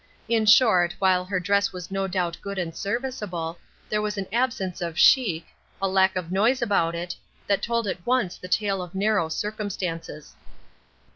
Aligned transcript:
In 0.27 0.47
short, 0.47 0.95
while 0.97 1.23
her 1.25 1.39
dress 1.39 1.71
was 1.71 1.91
no 1.91 2.07
doubt 2.07 2.35
good 2.41 2.57
and 2.57 2.75
serviceable, 2.75 3.59
there 3.87 4.01
was 4.01 4.17
an 4.17 4.25
absence 4.33 4.81
of 4.81 4.97
chic, 4.97 5.45
a 5.79 5.87
lack 5.87 6.15
of 6.15 6.31
noise 6.31 6.59
about 6.59 6.95
it, 6.95 7.15
that 7.45 7.61
told 7.61 7.85
at 7.85 8.03
once 8.03 8.35
the 8.35 8.47
tale 8.47 8.81
of 8.81 8.95
narrow 8.95 9.29
circumstances. 9.29 10.35